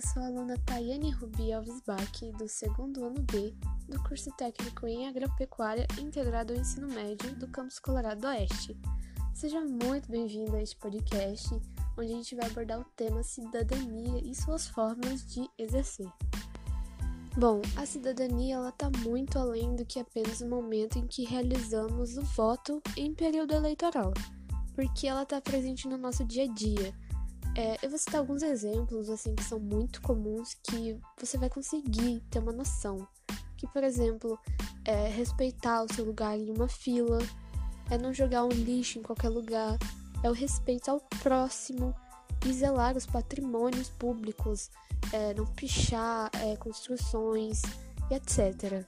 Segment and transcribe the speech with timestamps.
[0.00, 3.54] eu sou a aluna Tayane Rubi Alves Bach, do segundo ano B,
[3.86, 8.74] do curso técnico em agropecuária integrado ao ensino médio do campus Colorado Oeste.
[9.34, 11.50] Seja muito bem-vindo a este podcast,
[11.98, 16.10] onde a gente vai abordar o tema cidadania e suas formas de exercer.
[17.36, 22.16] Bom, a cidadania ela está muito além do que apenas o momento em que realizamos
[22.16, 24.14] o voto em período eleitoral,
[24.74, 26.94] porque ela está presente no nosso dia a dia
[27.56, 32.20] é, eu vou citar alguns exemplos assim que são muito comuns que você vai conseguir
[32.30, 33.06] ter uma noção.
[33.56, 34.38] Que, por exemplo,
[34.84, 37.18] é respeitar o seu lugar em uma fila,
[37.90, 39.78] é não jogar um lixo em qualquer lugar,
[40.22, 41.94] é o respeito ao próximo
[42.46, 44.70] e zelar os patrimônios públicos,
[45.12, 47.62] é, não pichar é, construções
[48.10, 48.86] e etc.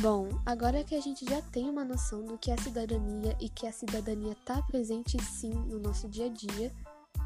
[0.00, 3.66] Bom, agora que a gente já tem uma noção do que é cidadania e que
[3.66, 6.72] a cidadania está presente sim no nosso dia a dia,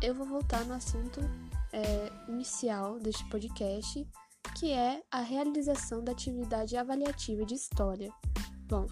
[0.02, 1.20] eu vou voltar no assunto
[1.72, 4.06] é, inicial deste podcast,
[4.58, 8.10] que é a realização da atividade avaliativa de história.
[8.68, 8.86] Bom,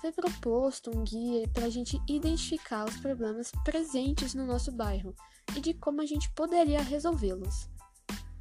[0.00, 5.14] foi proposto um guia para a gente identificar os problemas presentes no nosso bairro
[5.56, 7.68] e de como a gente poderia resolvê-los.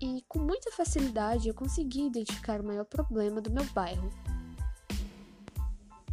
[0.02, 4.10] E com muita facilidade eu consegui identificar o maior problema do meu bairro,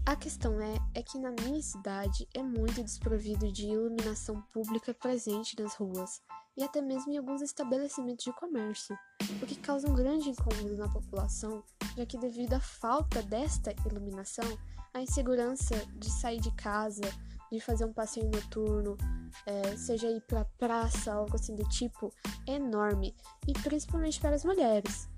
[0.05, 5.61] a questão é, é que na minha cidade é muito desprovido de iluminação pública presente
[5.61, 6.21] nas ruas
[6.57, 8.99] e até mesmo em alguns estabelecimentos de comércio,
[9.43, 11.63] o que causa um grande incômodo na população,
[11.97, 14.45] já que devido à falta desta iluminação,
[14.93, 17.09] a insegurança de sair de casa,
[17.51, 18.99] de fazer um passeio noturno,
[19.47, 22.13] é, seja ir para praça, algo assim do tipo,
[22.47, 23.15] é enorme,
[23.47, 25.09] e principalmente para as mulheres.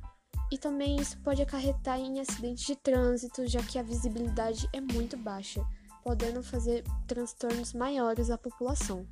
[0.52, 5.16] E também isso pode acarretar em acidentes de trânsito, já que a visibilidade é muito
[5.16, 5.64] baixa,
[6.02, 9.06] podendo fazer transtornos maiores à população.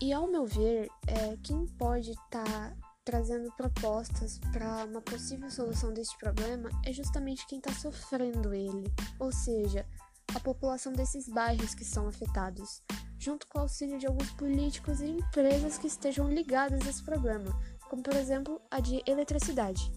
[0.00, 5.94] E ao meu ver, é, quem pode estar tá trazendo propostas para uma possível solução
[5.94, 8.84] deste problema é justamente quem está sofrendo ele,
[9.18, 9.86] ou seja,
[10.34, 12.82] a população desses bairros que são afetados,
[13.18, 17.50] junto com o auxílio de alguns políticos e empresas que estejam ligadas a esse problema,
[17.88, 19.90] como por exemplo a de eletricidade.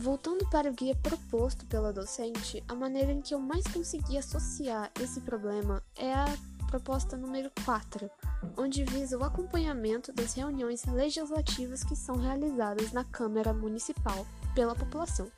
[0.00, 4.90] Voltando para o guia proposto pela docente, a maneira em que eu mais consegui associar
[4.98, 6.24] esse problema é a
[6.70, 8.10] proposta número 4,
[8.56, 15.30] onde visa o acompanhamento das reuniões legislativas que são realizadas na Câmara Municipal pela população.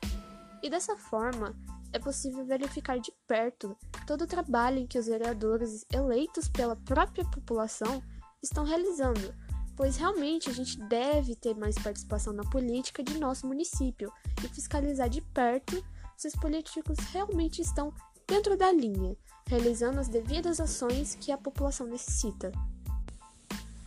[0.63, 1.53] E dessa forma,
[1.91, 3.75] é possível verificar de perto
[4.07, 8.01] todo o trabalho em que os vereadores eleitos pela própria população
[8.41, 9.35] estão realizando,
[9.75, 14.11] pois realmente a gente deve ter mais participação na política de nosso município
[14.43, 15.83] e fiscalizar de perto
[16.15, 17.93] se os políticos realmente estão
[18.27, 19.17] dentro da linha,
[19.47, 22.51] realizando as devidas ações que a população necessita.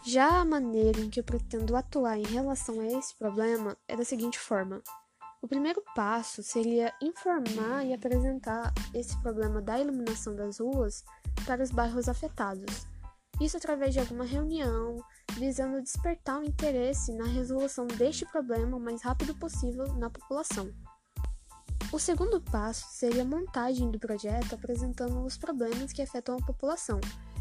[0.05, 4.05] Já a maneira em que eu pretendo atuar em relação a esse problema é da
[4.05, 4.81] seguinte forma:
[5.43, 11.05] o primeiro passo seria informar e apresentar esse problema da iluminação das ruas
[11.45, 12.87] para os bairros afetados.
[13.41, 15.03] Isso através de alguma reunião,
[15.37, 20.73] visando despertar o interesse na resolução deste problema o mais rápido possível na população.
[21.93, 27.01] O segundo passo seria a montagem do projeto apresentando os problemas que afetam a população,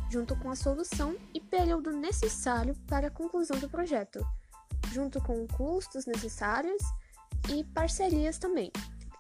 [0.10, 4.26] junto com a solução e período necessário para a conclusão do projeto,
[4.92, 6.84] junto com custos necessários
[7.50, 8.72] e parcerias também,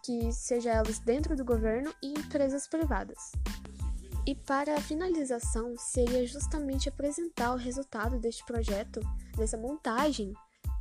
[0.03, 3.31] que seja elas dentro do governo e empresas privadas.
[4.27, 8.99] E para a finalização, seria justamente apresentar o resultado deste projeto,
[9.37, 10.33] dessa montagem,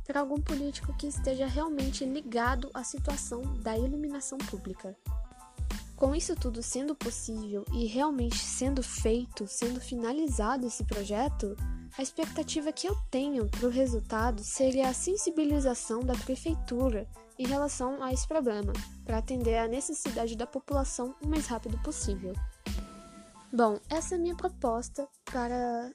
[0.05, 4.95] para algum político que esteja realmente ligado à situação da iluminação pública.
[5.95, 11.55] Com isso tudo sendo possível e realmente sendo feito, sendo finalizado esse projeto,
[11.97, 17.07] a expectativa que eu tenho para o resultado seria a sensibilização da prefeitura
[17.39, 18.73] em relação a esse problema,
[19.05, 22.33] para atender à necessidade da população o mais rápido possível.
[23.55, 25.89] Bom, essa é a minha proposta para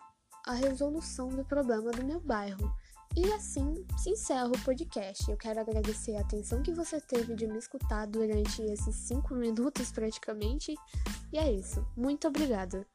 [0.46, 2.75] a resolução do problema do meu bairro.
[3.14, 5.31] E assim se encerra o podcast.
[5.31, 9.93] Eu quero agradecer a atenção que você teve de me escutar durante esses cinco minutos
[9.93, 10.75] praticamente.
[11.31, 11.87] E é isso.
[11.94, 12.87] Muito obrigada.